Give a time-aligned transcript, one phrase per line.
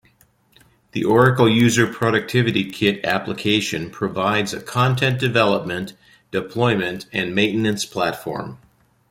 [0.93, 5.93] The Oracle User Productivity Kit application provides a content-development,
[6.31, 8.57] deployment, and maintenance platform.